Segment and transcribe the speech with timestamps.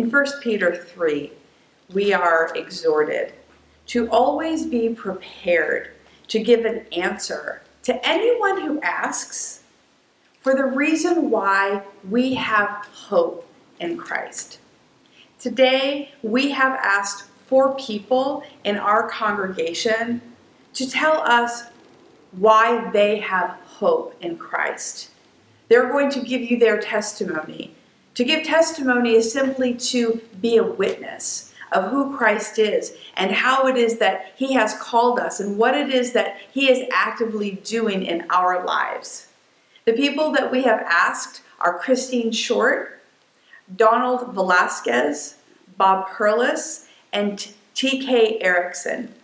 [0.00, 1.30] In 1 Peter 3,
[1.92, 3.34] we are exhorted
[3.88, 5.90] to always be prepared
[6.28, 9.62] to give an answer to anyone who asks
[10.40, 13.46] for the reason why we have hope
[13.78, 14.60] in Christ.
[15.38, 20.22] Today, we have asked four people in our congregation
[20.72, 21.64] to tell us
[22.32, 25.10] why they have hope in Christ.
[25.68, 27.74] They're going to give you their testimony.
[28.14, 33.66] To give testimony is simply to be a witness of who Christ is and how
[33.66, 37.52] it is that He has called us and what it is that He is actively
[37.64, 39.28] doing in our lives.
[39.84, 43.00] The people that we have asked are Christine Short,
[43.76, 45.36] Donald Velasquez,
[45.76, 49.14] Bob Perlis, and TK Erickson.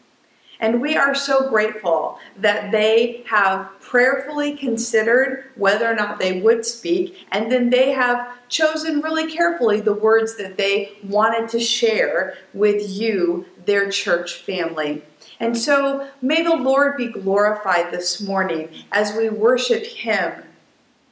[0.60, 6.65] And we are so grateful that they have prayerfully considered whether or not they would
[6.65, 12.38] speak, and then they have chosen really carefully the words that they wanted to share
[12.54, 15.02] with you, their church family.
[15.40, 20.45] And so may the Lord be glorified this morning as we worship Him,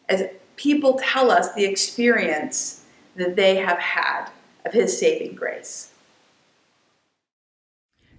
[0.09, 0.25] as
[0.57, 2.85] people tell us the experience
[3.17, 4.31] that they have had
[4.65, 5.91] of His saving grace.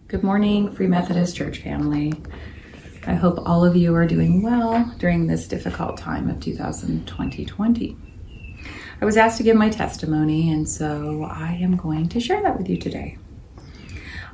[0.08, 2.14] Good morning, Free Methodist Church family.
[3.08, 7.98] I hope all of you are doing well during this difficult time of 2020.
[9.02, 12.56] I was asked to give my testimony, and so I am going to share that
[12.56, 13.17] with you today.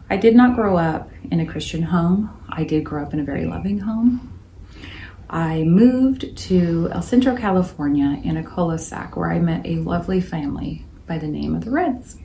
[0.10, 2.30] I did not grow up in a Christian home.
[2.50, 4.42] I did grow up in a very loving home.
[5.30, 10.86] I moved to El Centro, California in a cul-de-sac where I met a lovely family
[11.08, 12.18] by the name of the Reds.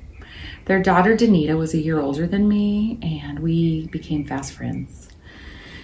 [0.67, 5.09] Their daughter, Danita, was a year older than me, and we became fast friends.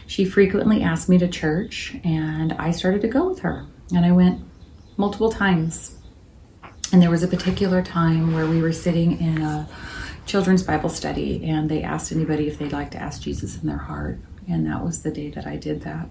[0.09, 3.65] She frequently asked me to church, and I started to go with her.
[3.95, 4.43] And I went
[4.97, 5.95] multiple times.
[6.93, 9.69] And there was a particular time where we were sitting in a
[10.27, 13.79] children's Bible study, and they asked anybody if they'd like to ask Jesus in their
[13.79, 14.19] heart.
[14.49, 16.11] And that was the day that I did that.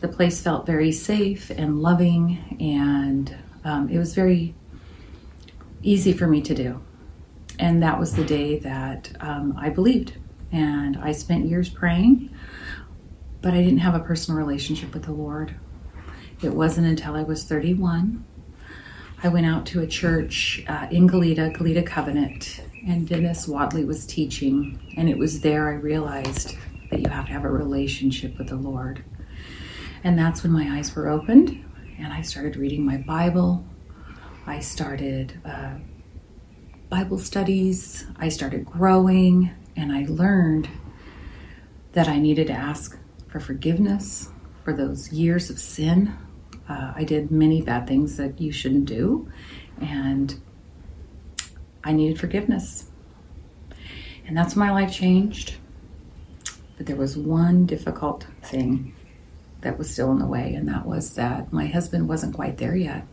[0.00, 4.54] The place felt very safe and loving, and um, it was very
[5.82, 6.82] easy for me to do.
[7.58, 10.16] And that was the day that um, I believed.
[10.52, 12.34] And I spent years praying,
[13.42, 15.54] but I didn't have a personal relationship with the Lord.
[16.42, 18.24] It wasn't until I was 31.
[19.22, 24.06] I went out to a church uh, in Goleta, Goleta Covenant, and Dennis Wadley was
[24.06, 24.94] teaching.
[24.96, 26.56] And it was there I realized
[26.90, 29.04] that you have to have a relationship with the Lord.
[30.04, 31.64] And that's when my eyes were opened,
[31.98, 33.66] and I started reading my Bible.
[34.46, 35.74] I started uh,
[36.88, 38.06] Bible studies.
[38.16, 40.70] I started growing and I learned
[41.92, 44.30] that I needed to ask for forgiveness
[44.64, 46.16] for those years of sin.
[46.66, 49.30] Uh, I did many bad things that you shouldn't do,
[49.80, 50.40] and
[51.84, 52.90] I needed forgiveness.
[54.26, 55.56] And that's when my life changed.
[56.76, 58.94] But there was one difficult thing
[59.60, 62.76] that was still in the way, and that was that my husband wasn't quite there
[62.76, 63.06] yet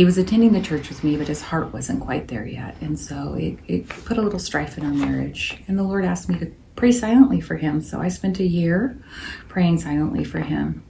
[0.00, 2.74] he was attending the church with me, but his heart wasn't quite there yet.
[2.80, 5.62] And so it, it put a little strife in our marriage.
[5.68, 7.82] And the Lord asked me to pray silently for him.
[7.82, 8.98] So I spent a year
[9.46, 10.82] praying silently for him.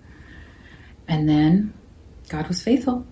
[1.09, 1.75] And then
[2.29, 3.05] God was faithful.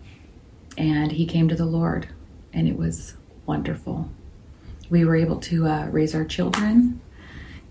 [0.77, 2.11] And he came to the Lord.
[2.53, 4.09] And it was wonderful.
[4.89, 7.01] We were able to uh, raise our children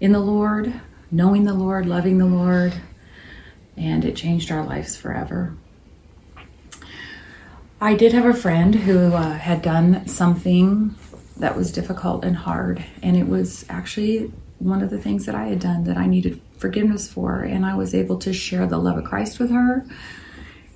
[0.01, 0.73] in the Lord,
[1.09, 2.73] knowing the Lord, loving the Lord.
[3.77, 5.55] And it changed our lives forever.
[7.79, 10.95] I did have a friend who uh, had done something
[11.37, 15.45] that was difficult and hard, and it was actually one of the things that I
[15.45, 18.97] had done that I needed forgiveness for, and I was able to share the love
[18.97, 19.85] of Christ with her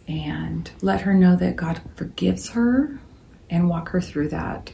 [0.07, 2.99] and let her know that God forgives her
[3.49, 4.71] and walk her through that.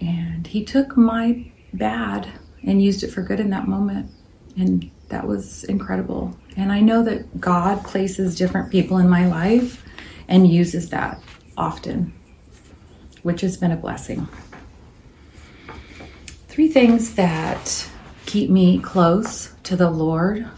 [0.00, 2.28] And he took my bad
[2.62, 4.10] and used it for good in that moment.
[4.58, 6.36] And that was incredible.
[6.58, 9.82] And I know that God places different people in my life
[10.30, 11.20] and uses that
[11.58, 12.14] often,
[13.22, 14.26] which has been a blessing.
[16.48, 17.88] Three things that
[18.26, 20.48] keep me close to the Lord.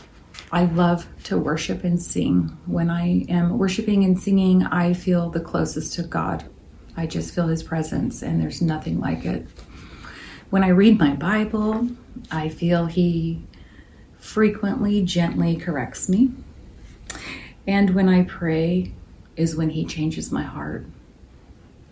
[0.52, 2.56] I love to worship and sing.
[2.66, 6.44] When I am worshiping and singing, I feel the closest to God.
[6.96, 9.46] I just feel His presence, and there's nothing like it.
[10.50, 11.88] When I read my Bible,
[12.30, 13.42] I feel He
[14.18, 16.30] frequently, gently corrects me.
[17.66, 18.92] And when I pray,
[19.36, 20.86] is when He changes my heart.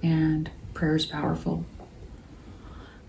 [0.03, 1.65] And prayer is powerful.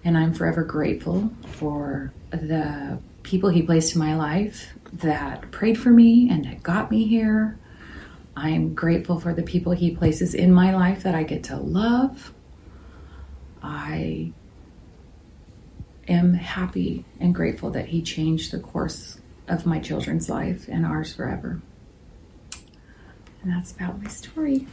[0.03, 5.89] And I'm forever grateful for the people He placed in my life that prayed for
[5.89, 7.57] me and that got me here.
[8.35, 12.33] I'm grateful for the people He places in my life that I get to love.
[13.61, 14.31] I
[16.07, 21.13] am happy and grateful that He changed the course of my children's life and ours
[21.13, 21.61] forever.
[23.43, 24.67] And that's about my story.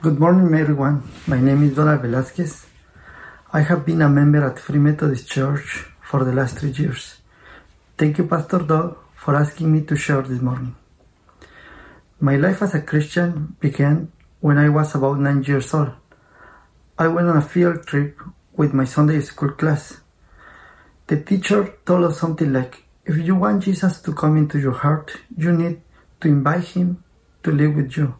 [0.00, 1.02] Good morning, everyone.
[1.26, 2.66] My name is Donald Velasquez.
[3.52, 7.20] I have been a member at Free Methodist Church for the last three years.
[7.98, 10.74] Thank you, Pastor Doug, for asking me to share this morning.
[12.20, 14.10] My life as a Christian began
[14.40, 15.92] when I was about nine years old.
[16.98, 18.18] I went on a field trip
[18.56, 20.00] with my Sunday school class.
[21.08, 25.10] The teacher told us something like, if you want Jesus to come into your heart,
[25.36, 25.80] you need
[26.20, 27.02] to invite him
[27.42, 28.14] to live with you.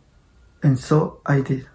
[0.65, 1.69] And so I did.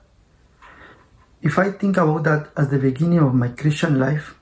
[1.42, 4.36] If I think about that as the beginning of my Christian life,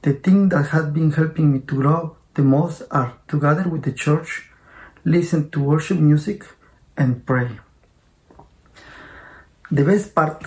[0.00, 3.82] the thing that has been helping me to grow the most are to gather with
[3.82, 4.48] the church,
[5.04, 6.46] listen to worship music,
[6.96, 7.50] and pray.
[9.70, 10.42] The best part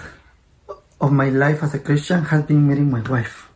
[1.00, 3.48] of my life as a Christian has been meeting my wife.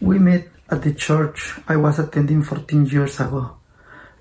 [0.00, 3.56] We met at the church I was attending 14 years ago.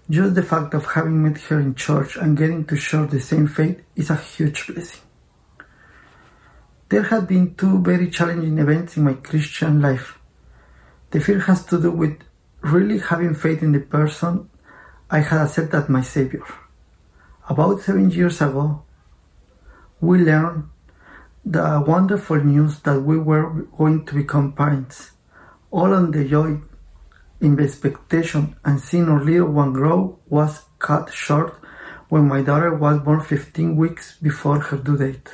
[0.10, 3.48] Just the fact of having met her in church and getting to share the same
[3.48, 5.02] faith is a huge blessing.
[6.90, 10.20] There have been two very challenging events in my Christian life.
[11.10, 12.20] The first has to do with
[12.62, 14.50] really having faith in the person
[15.10, 16.44] I had accepted as my Savior.
[17.50, 18.84] About seven years ago,
[20.00, 20.70] we learned
[21.44, 25.12] the wonderful news that we were going to become parents.
[25.72, 26.60] All the joy
[27.42, 31.60] in the expectation and seeing our little one grow was cut short
[32.10, 35.30] when my daughter was born 15 weeks before her due date.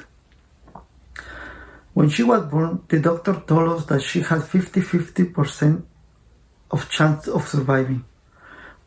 [1.94, 5.83] When she was born, the doctor told us that she had 50-50%
[6.72, 8.06] of chance of surviving.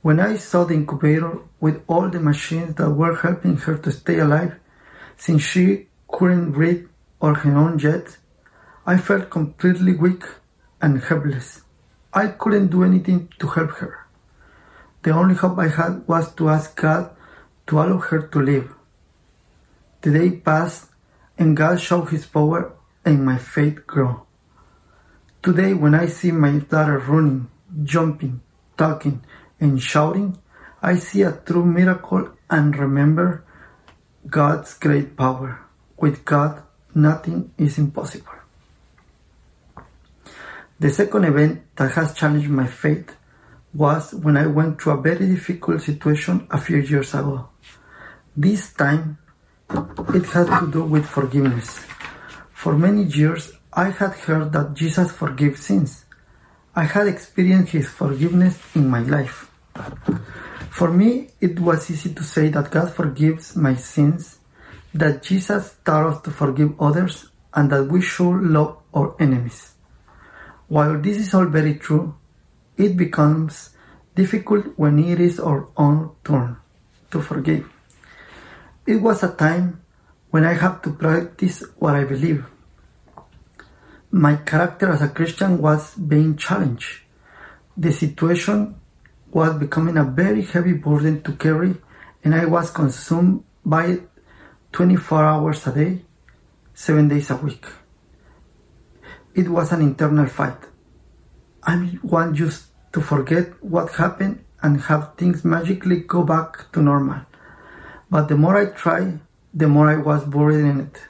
[0.00, 4.19] When I saw the incubator with all the machines that were helping her to stay
[4.19, 4.55] alive,
[5.17, 6.87] since she couldn't breathe
[7.20, 8.17] or her own yet,
[8.87, 10.25] I felt completely weak
[10.85, 11.63] and helpless.
[12.13, 14.05] I couldn't do anything to help her.
[15.03, 17.09] The only hope I had was to ask God
[17.69, 18.69] to allow her to live.
[20.03, 20.93] The day passed
[21.39, 24.27] and God showed his power and my faith grew.
[25.43, 27.49] Today when I see my daughter running,
[27.83, 28.43] jumping,
[28.77, 29.25] talking
[29.59, 30.37] and shouting,
[30.83, 33.43] I see a true miracle and remember
[34.29, 35.65] God's great power.
[35.97, 36.63] With God,
[36.95, 38.44] nothing is impossible.
[40.81, 43.15] The second event that has challenged my faith
[43.73, 47.49] was when I went through a very difficult situation a few years ago.
[48.37, 49.19] This time,
[49.71, 51.85] it had to do with forgiveness.
[52.53, 56.05] For many years, I had heard that Jesus forgives sins.
[56.75, 59.50] I had experienced His forgiveness in my life.
[60.71, 64.38] For me, it was easy to say that God forgives my sins,
[64.93, 69.74] that Jesus taught us to forgive others, and that we should love our enemies.
[70.69, 72.14] While this is all very true,
[72.76, 73.70] it becomes
[74.14, 76.56] difficult when it is our own turn
[77.11, 77.69] to forgive.
[78.87, 79.82] It was a time
[80.31, 82.44] when I had to practice what I believe.
[84.11, 87.02] My character as a Christian was being challenged.
[87.76, 88.76] The situation
[89.33, 91.75] was becoming a very heavy burden to carry,
[92.23, 94.09] and I was consumed by it
[94.73, 96.02] 24 hours a day,
[96.75, 97.66] 7 days a week.
[99.35, 100.59] It was an internal fight.
[101.64, 107.23] I want just to forget what happened and have things magically go back to normal.
[108.11, 109.19] But the more I tried,
[109.53, 111.03] the more I was buried in it.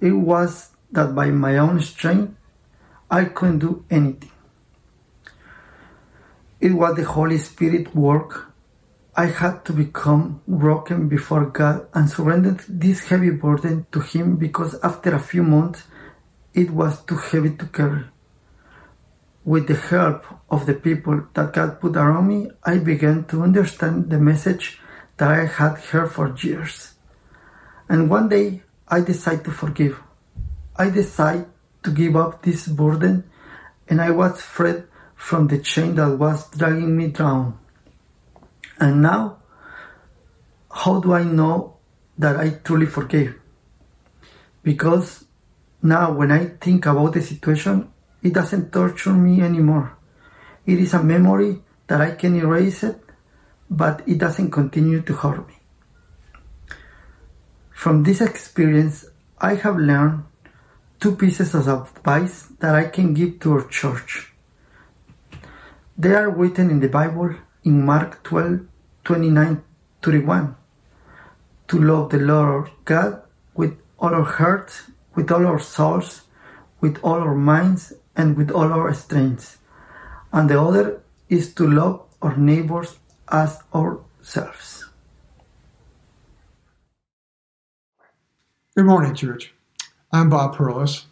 [0.00, 2.34] It was that by my own strength,
[3.10, 4.32] I couldn't do anything.
[6.60, 8.50] It was the Holy Spirit work.
[9.16, 14.74] I had to become broken before God and surrendered this heavy burden to Him because
[14.82, 15.84] after a few months,
[16.54, 18.04] it was too heavy to carry.
[19.44, 24.08] With the help of the people that God put around me, I began to understand
[24.08, 24.80] the message
[25.18, 26.94] that I had heard for years.
[27.88, 30.00] And one day, I decided to forgive.
[30.76, 31.46] I decided
[31.82, 33.24] to give up this burden,
[33.88, 34.84] and I was freed
[35.14, 37.58] from the chain that was dragging me down.
[38.78, 39.38] And now,
[40.70, 41.76] how do I know
[42.18, 43.38] that I truly forgave?
[44.62, 45.24] Because
[45.84, 49.98] now, when I think about the situation, it doesn't torture me anymore.
[50.64, 52.98] It is a memory that I can erase it,
[53.68, 55.58] but it doesn't continue to hurt me.
[57.70, 59.04] From this experience,
[59.38, 60.24] I have learned
[61.00, 64.32] two pieces of advice that I can give to our church.
[65.98, 68.60] They are written in the Bible in Mark 12
[69.04, 69.62] 29
[70.00, 70.56] 31.
[71.68, 73.20] To love the Lord God
[73.52, 74.84] with all our hearts,
[75.14, 76.22] with all our souls,
[76.80, 79.58] with all our minds, and with all our strengths.
[80.32, 84.86] And the other is to love our neighbors as ourselves.
[88.76, 89.54] Good morning, church.
[90.10, 91.04] I'm Bob Perlis.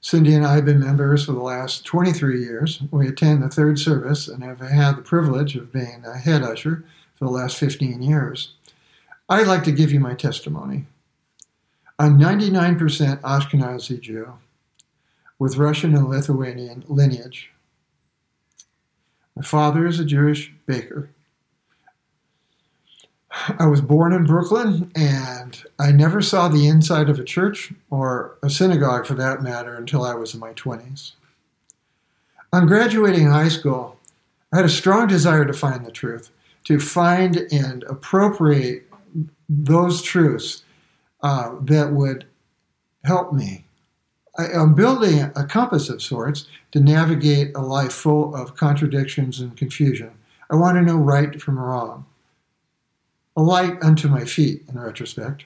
[0.00, 2.80] Cindy and I have been members for the last 23 years.
[2.90, 6.84] We attend the third service and have had the privilege of being a head usher
[7.16, 8.54] for the last 15 years.
[9.28, 10.86] I'd like to give you my testimony.
[12.00, 14.32] I'm 99% Ashkenazi Jew
[15.38, 17.50] with Russian and Lithuanian lineage.
[19.36, 21.10] My father is a Jewish baker.
[23.58, 28.38] I was born in Brooklyn and I never saw the inside of a church or
[28.42, 31.12] a synagogue for that matter until I was in my 20s.
[32.54, 33.98] On graduating high school,
[34.54, 36.30] I had a strong desire to find the truth,
[36.64, 38.90] to find and appropriate
[39.50, 40.62] those truths
[41.22, 42.26] uh, that would
[43.04, 43.64] help me.
[44.38, 49.56] I, am building a compass of sorts to navigate a life full of contradictions and
[49.56, 50.12] confusion.
[50.50, 52.06] I want to know right from wrong
[53.36, 55.44] a light unto my feet, in retrospect.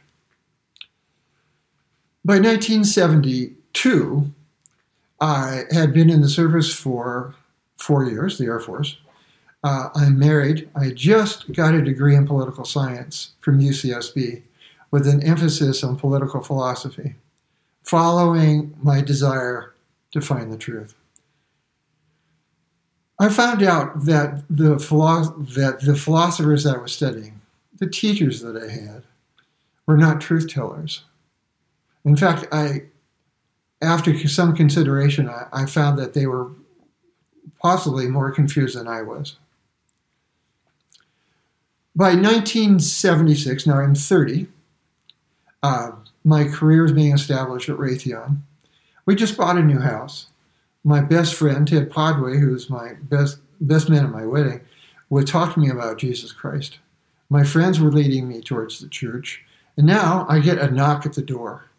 [2.24, 4.32] By 1972,
[5.20, 7.34] I had been in the service for
[7.76, 8.96] four years, the Air Force.
[9.62, 10.68] Uh, I'm married.
[10.74, 14.42] I just got a degree in political science from UCSB
[14.94, 17.16] with an emphasis on political philosophy,
[17.82, 19.74] following my desire
[20.12, 20.94] to find the truth.
[23.18, 27.40] I found out that the, philo- that the philosophers I was studying
[27.80, 29.02] the teachers that I had
[29.84, 31.02] were not truth tellers.
[32.04, 32.84] In fact, I,
[33.82, 36.52] after some consideration, I, I found that they were
[37.60, 39.38] possibly more confused than I was.
[41.96, 44.46] By 1976, now I'm 30,
[45.64, 45.92] uh,
[46.24, 48.42] my career is being established at Raytheon.
[49.06, 50.26] We just bought a new house.
[50.84, 54.60] My best friend, Ted Podway, who was my best, best man at my wedding,
[55.08, 56.80] would talk to me about Jesus Christ.
[57.30, 59.42] My friends were leading me towards the church,
[59.78, 61.70] and now I get a knock at the door.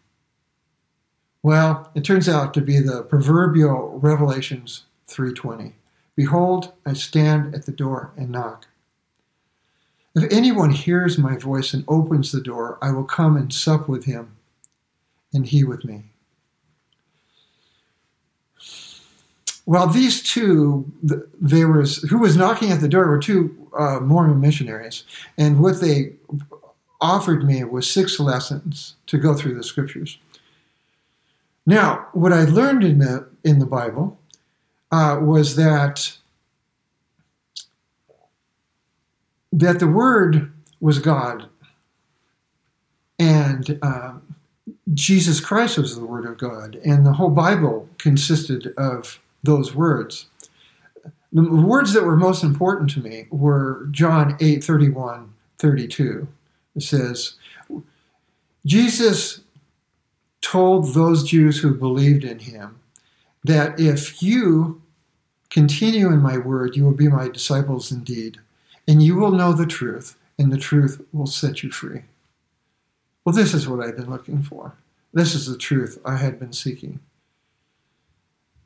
[1.44, 5.74] Well, it turns out to be the proverbial Revelations 3:20.
[6.16, 8.66] Behold, I stand at the door and knock.
[10.16, 14.06] If anyone hears my voice and opens the door, I will come and sup with
[14.06, 14.36] him,
[15.34, 16.04] and he with me.
[19.66, 24.40] Well, these two, they was who was knocking at the door were two uh, Mormon
[24.40, 25.04] missionaries,
[25.36, 26.14] and what they
[26.98, 30.18] offered me was six lessons to go through the scriptures.
[31.66, 34.18] Now, what I learned in the in the Bible
[34.90, 36.16] uh, was that
[39.56, 41.48] that the Word was God,
[43.18, 44.12] and uh,
[44.92, 50.26] Jesus Christ was the Word of God, and the whole Bible consisted of those words.
[51.32, 56.28] The words that were most important to me were John 8 31, 32.
[56.74, 57.34] It says,
[58.66, 59.40] Jesus
[60.42, 62.78] told those Jews who believed in him
[63.44, 64.82] that if you
[65.48, 68.38] continue in my word, you will be my disciples indeed,
[68.88, 72.02] and you will know the truth, and the truth will set you free.
[73.24, 74.74] Well, this is what I've been looking for.
[75.12, 77.00] This is the truth I had been seeking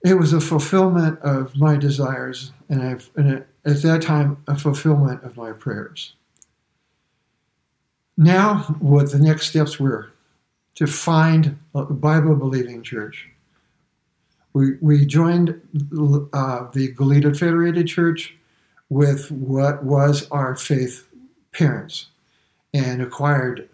[0.04, 5.22] it was a fulfillment of my desires, and, I've, and at that time, a fulfillment
[5.24, 6.14] of my prayers.
[8.16, 10.12] Now, what the next steps were
[10.76, 13.28] to find a Bible believing church.
[14.52, 15.50] We, we joined
[16.32, 18.34] uh, the Goleta Federated Church
[18.90, 21.08] with what was our faith
[21.52, 22.06] parents
[22.74, 23.68] and acquired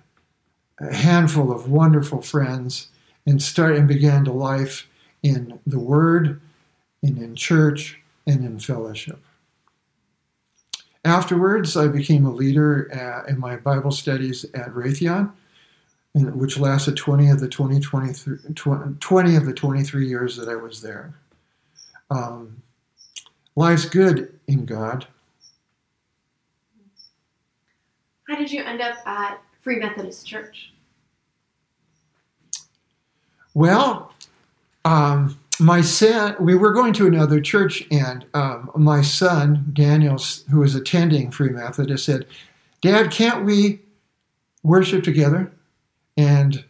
[0.79, 2.89] a handful of wonderful friends
[3.27, 4.87] and started and began to life
[5.23, 6.41] in the Word,
[7.03, 9.19] and in church, and in fellowship.
[11.05, 15.33] Afterwards, I became a leader at, in my Bible studies at Raytheon,
[16.15, 21.15] which lasted 20 of the 20, 20, of the 23 years that I was there.
[22.11, 22.63] Um,
[23.57, 25.07] life's good in God.
[28.29, 30.73] How did you end up at Free Methodist Church?
[33.55, 34.13] Well,
[34.85, 40.19] um, my son, we were going to another church, and um, my son, Daniel,
[40.51, 42.27] who was attending Free Methodist, said,
[42.83, 43.81] Dad, can't we
[44.63, 45.51] worship together?
[46.17, 46.63] And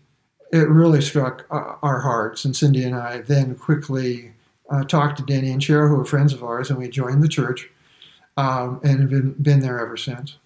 [0.53, 2.45] it really struck uh, our hearts.
[2.45, 4.33] And Cindy and I then quickly
[4.71, 7.29] uh, talked to Danny and Cheryl, who are friends of ours, and we joined the
[7.29, 7.69] church
[8.37, 10.37] um, and have been, been there ever since.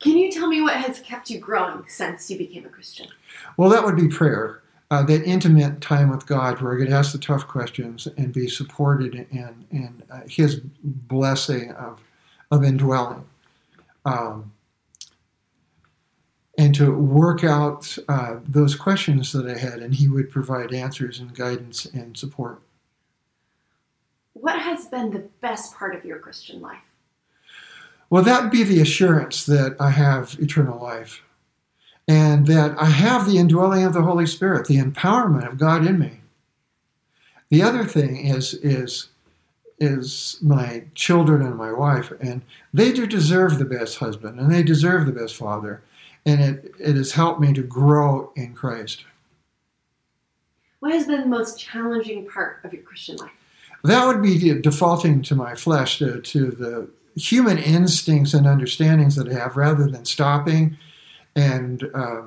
[0.00, 3.08] Can you tell me what has kept you growing since you became a Christian?
[3.56, 4.60] Well, that would be prayer.
[4.90, 8.48] Uh, that intimate time with God where I could ask the tough questions and be
[8.48, 12.00] supported in, in uh, His blessing of,
[12.50, 13.24] of indwelling.
[14.04, 14.52] Um,
[16.56, 21.18] and to work out uh, those questions that I had, and He would provide answers
[21.18, 22.62] and guidance and support.
[24.34, 26.82] What has been the best part of your Christian life?
[28.10, 31.22] Well, that would be the assurance that I have eternal life
[32.06, 35.98] and that I have the indwelling of the Holy Spirit, the empowerment of God in
[35.98, 36.20] me.
[37.48, 39.08] The other thing is, is,
[39.78, 42.42] is my children and my wife, and
[42.72, 45.82] they do deserve the best husband and they deserve the best father
[46.26, 49.04] and it, it has helped me to grow in Christ.
[50.80, 53.30] What has been the most challenging part of your Christian life?
[53.84, 59.28] That would be defaulting to my flesh, to, to the human instincts and understandings that
[59.28, 60.78] I have, rather than stopping
[61.36, 62.22] and uh,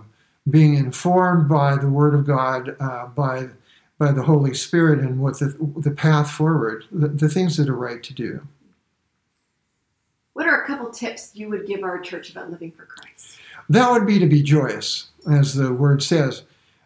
[0.50, 3.50] being informed by the Word of God, uh, by
[4.00, 7.76] by the Holy Spirit, and what the the path forward, the, the things that are
[7.76, 8.42] right to do.
[10.34, 13.40] What are a couple tips you would give our church about living for Christ?
[13.70, 16.44] That would be to be joyous, as the word says.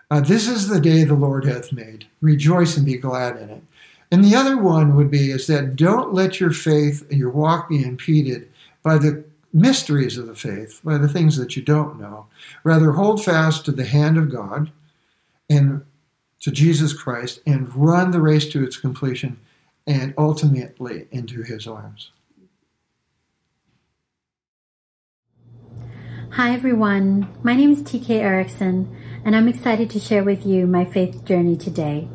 [0.10, 2.06] Uh, this is the day the Lord hath made.
[2.22, 3.64] Rejoice and be glad in it.
[4.12, 7.70] And the other one would be is that don't let your faith and your walk
[7.70, 8.50] be impeded
[8.84, 9.24] by the
[9.54, 12.26] mysteries of the faith, by the things that you don't know.
[12.64, 14.72] Rather, hold fast to the hand of God
[15.50, 15.84] and
[16.42, 19.40] to Jesus Christ and run the race to its completion
[19.88, 22.12] and ultimately into his arms.
[26.36, 28.96] Hi everyone, my name is TK Erickson,
[29.26, 32.08] and I'm excited to share with you my faith journey today.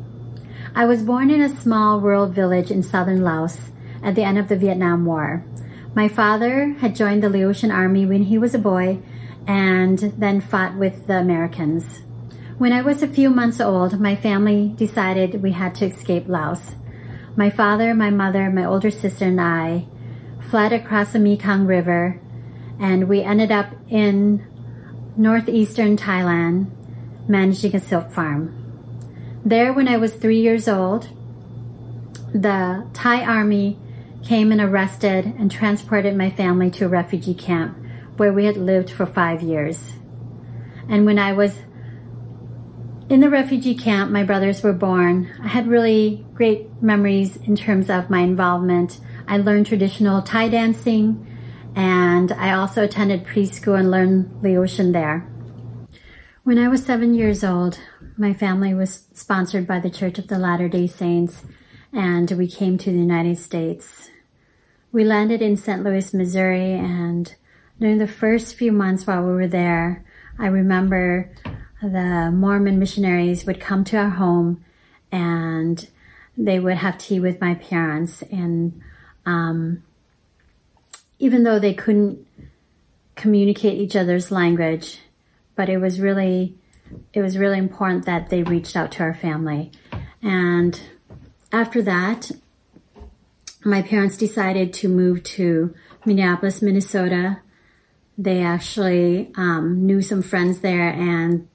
[0.73, 3.69] I was born in a small rural village in southern Laos
[4.01, 5.45] at the end of the Vietnam War.
[5.93, 8.97] My father had joined the Laotian army when he was a boy
[9.45, 12.01] and then fought with the Americans.
[12.57, 16.73] When I was a few months old, my family decided we had to escape Laos.
[17.35, 19.85] My father, my mother, my older sister, and I
[20.49, 22.19] fled across the Mekong River
[22.79, 24.45] and we ended up in
[25.15, 26.69] northeastern Thailand
[27.27, 28.53] managing a silk farm.
[29.43, 31.09] There, when I was three years old,
[32.33, 33.77] the Thai army
[34.23, 37.77] came and arrested and transported my family to a refugee camp
[38.17, 39.93] where we had lived for five years.
[40.89, 41.59] And when I was
[43.09, 45.29] in the refugee camp, my brothers were born.
[45.41, 48.99] I had really great memories in terms of my involvement.
[49.27, 51.25] I learned traditional Thai dancing
[51.77, 55.19] and I also attended preschool and learned Laotian there.
[56.43, 57.79] When I was seven years old,
[58.17, 61.43] my family was sponsored by the Church of the Latter day Saints,
[61.93, 64.09] and we came to the United States.
[64.91, 65.83] We landed in St.
[65.83, 67.35] Louis, Missouri, and
[67.79, 70.03] during the first few months while we were there,
[70.39, 71.31] I remember
[71.83, 74.65] the Mormon missionaries would come to our home
[75.11, 75.87] and
[76.35, 78.81] they would have tea with my parents and
[79.27, 79.83] um,
[81.19, 82.25] even though they couldn't
[83.15, 84.99] communicate each other's language,
[85.55, 86.55] but it was really
[87.13, 89.71] it was really important that they reached out to our family.
[90.21, 90.79] And
[91.51, 92.31] after that,
[93.65, 95.73] my parents decided to move to
[96.05, 97.41] Minneapolis, Minnesota.
[98.17, 101.47] They actually um, knew some friends there, and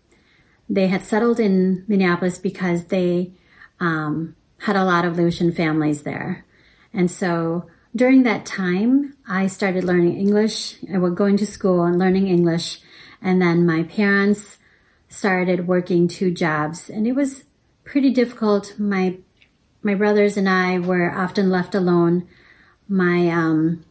[0.69, 3.33] they had settled in Minneapolis because they
[3.81, 6.45] um, had a lot of Laotian families there.
[6.93, 10.77] And so during that time, I started learning English.
[10.93, 12.81] I was going to school and learning English.
[13.21, 14.59] And then my parents
[15.09, 17.45] started working two jobs and it was
[17.85, 18.79] pretty difficult.
[18.79, 19.19] My,
[19.83, 22.27] my brothers and I were often left alone.
[22.89, 23.85] My, um,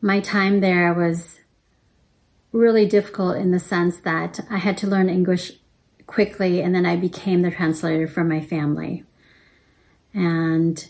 [0.00, 1.40] my time there was
[2.52, 5.52] really difficult in the sense that I had to learn English
[6.06, 9.04] quickly and then I became the translator for my family.
[10.14, 10.88] And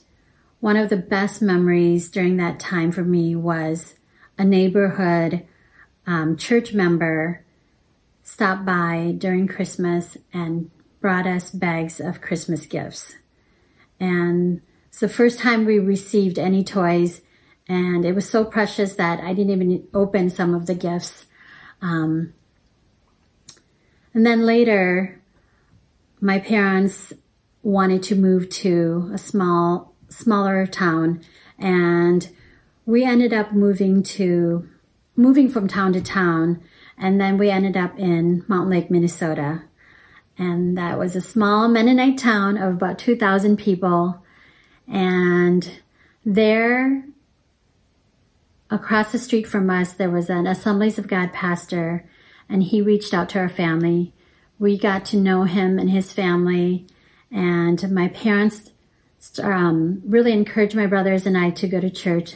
[0.62, 3.96] one of the best memories during that time for me was
[4.38, 5.44] a neighborhood
[6.06, 7.44] um, church member
[8.22, 10.70] stopped by during Christmas and
[11.00, 13.16] brought us bags of Christmas gifts.
[13.98, 17.22] And it's the first time we received any toys,
[17.66, 21.26] and it was so precious that I didn't even open some of the gifts.
[21.80, 22.34] Um,
[24.14, 25.20] and then later,
[26.20, 27.12] my parents
[27.64, 31.22] wanted to move to a small smaller town
[31.58, 32.28] and
[32.86, 34.68] we ended up moving to
[35.16, 36.62] moving from town to town
[37.02, 39.62] and then we ended up in Mountain Lake, Minnesota.
[40.38, 44.22] And that was a small Mennonite town of about 2,000 people.
[44.86, 45.80] And
[46.24, 47.04] there,
[48.70, 52.08] across the street from us, there was an Assemblies of God pastor,
[52.48, 54.12] and he reached out to our family.
[54.58, 56.86] We got to know him and his family,
[57.30, 58.70] and my parents
[59.42, 62.34] um, really encouraged my brothers and I to go to church.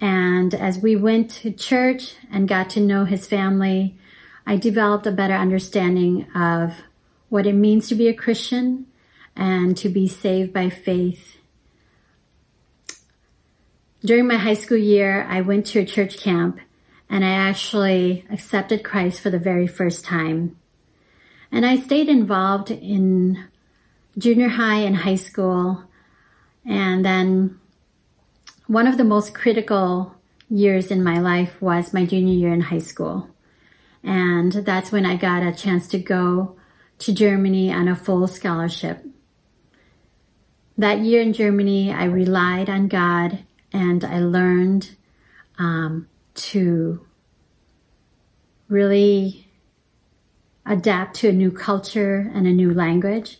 [0.00, 3.96] And as we went to church and got to know his family,
[4.46, 6.82] I developed a better understanding of
[7.28, 8.86] what it means to be a Christian
[9.36, 11.38] and to be saved by faith.
[14.04, 16.60] During my high school year, I went to a church camp
[17.10, 20.56] and I actually accepted Christ for the very first time.
[21.50, 23.48] And I stayed involved in
[24.16, 25.84] junior high and high school.
[26.64, 27.58] And then
[28.66, 30.14] one of the most critical
[30.50, 33.30] years in my life was my junior year in high school.
[34.02, 36.56] And that's when I got a chance to go
[36.98, 39.04] to Germany on a full scholarship.
[40.76, 43.40] That year in Germany, I relied on God
[43.72, 44.94] and I learned
[45.58, 47.04] um, to
[48.68, 49.48] really
[50.64, 53.38] adapt to a new culture and a new language.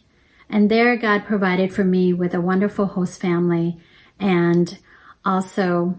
[0.51, 3.79] And there, God provided for me with a wonderful host family
[4.19, 4.79] and
[5.25, 5.99] also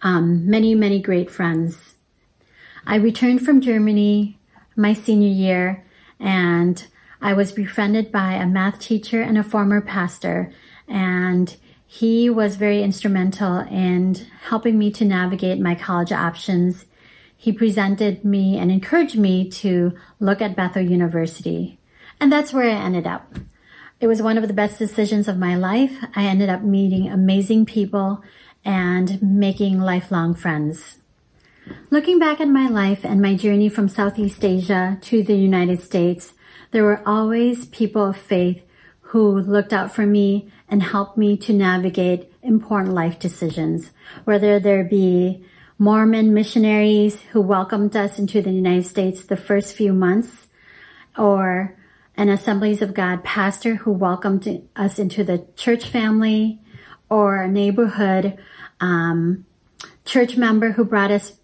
[0.00, 1.94] um, many, many great friends.
[2.86, 4.38] I returned from Germany
[4.74, 5.84] my senior year
[6.18, 6.86] and
[7.20, 10.52] I was befriended by a math teacher and a former pastor
[10.88, 16.86] and he was very instrumental in helping me to navigate my college options.
[17.36, 21.78] He presented me and encouraged me to look at Bethel University.
[22.22, 23.34] And that's where I ended up.
[23.98, 25.98] It was one of the best decisions of my life.
[26.14, 28.22] I ended up meeting amazing people
[28.64, 30.98] and making lifelong friends.
[31.90, 36.34] Looking back at my life and my journey from Southeast Asia to the United States,
[36.70, 38.62] there were always people of faith
[39.10, 43.90] who looked out for me and helped me to navigate important life decisions,
[44.22, 45.44] whether there be
[45.76, 50.46] Mormon missionaries who welcomed us into the United States the first few months,
[51.18, 51.76] or
[52.22, 56.60] an Assemblies of God pastor who welcomed us into the church family,
[57.10, 58.38] or a neighborhood
[58.78, 59.44] um,
[60.04, 61.38] church member who brought us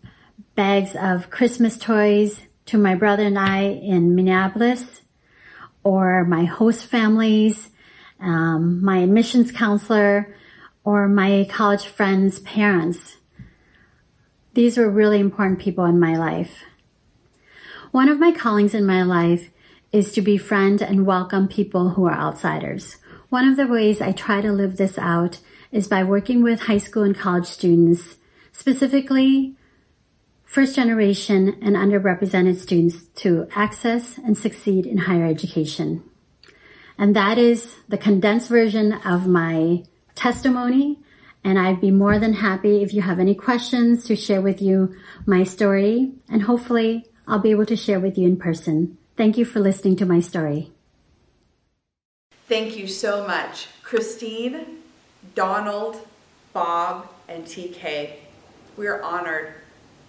[0.54, 5.02] bags of Christmas toys to my brother and I in Minneapolis,
[5.82, 7.70] or my host families,
[8.20, 10.32] um, my admissions counselor,
[10.84, 13.16] or my college friends' parents.
[14.54, 16.62] These were really important people in my life.
[17.90, 19.50] One of my callings in my life
[19.92, 22.96] is to befriend and welcome people who are outsiders.
[23.30, 25.40] One of the ways I try to live this out
[25.72, 28.16] is by working with high school and college students,
[28.52, 29.54] specifically
[30.44, 36.02] first generation and underrepresented students to access and succeed in higher education.
[36.96, 40.98] And that is the condensed version of my testimony.
[41.44, 44.94] And I'd be more than happy if you have any questions to share with you
[45.24, 46.12] my story.
[46.28, 48.98] And hopefully I'll be able to share with you in person.
[49.18, 50.70] Thank you for listening to my story.
[52.48, 54.78] Thank you so much, Christine,
[55.34, 56.06] Donald,
[56.52, 58.12] Bob, and TK.
[58.76, 59.54] We are honored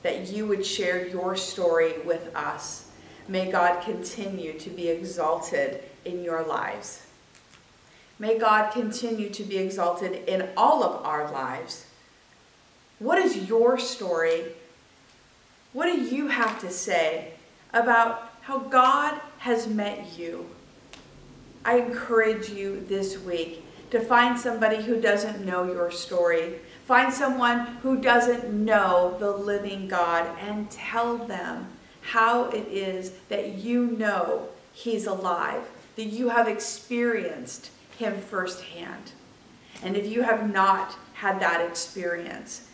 [0.04, 2.92] that you would share your story with us.
[3.28, 7.02] May God continue to be exalted in your lives.
[8.20, 11.88] May God continue to be exalted in all of our lives.
[13.00, 14.44] What is your story?
[15.74, 17.32] What do you have to say
[17.74, 18.19] about
[18.50, 20.50] how God has met you.
[21.64, 26.56] I encourage you this week to find somebody who doesn't know your story.
[26.88, 31.68] Find someone who doesn't know the living God and tell them
[32.02, 35.62] how it is that you know He's alive,
[35.96, 39.12] that you have experienced Him firsthand.
[39.84, 42.68] And if you have not had that experience,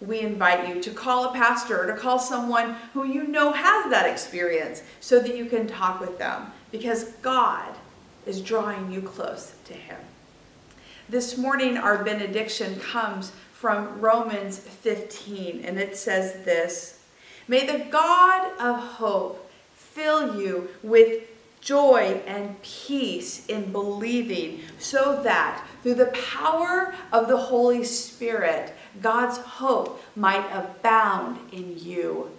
[0.00, 3.90] we invite you to call a pastor or to call someone who you know has
[3.90, 7.74] that experience so that you can talk with them because God
[8.26, 9.98] is drawing you close to Him.
[11.08, 17.00] This morning, our benediction comes from Romans 15, and it says this
[17.46, 21.24] May the God of hope fill you with
[21.60, 29.38] joy and peace in believing, so that through the power of the Holy Spirit, God's
[29.38, 32.30] hope might abound in you.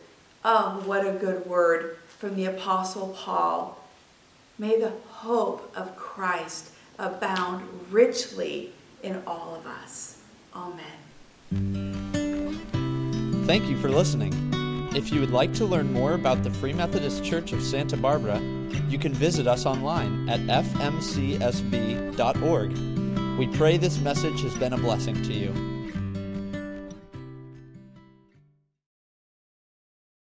[0.43, 3.77] Oh, what a good word from the Apostle Paul.
[4.57, 10.21] May the hope of Christ abound richly in all of us.
[10.55, 10.85] Amen.
[13.45, 14.33] Thank you for listening.
[14.93, 18.39] If you would like to learn more about the Free Methodist Church of Santa Barbara,
[18.89, 21.37] you can visit us online at fmcsb.org.
[23.37, 25.70] We pray this message has been a blessing to you.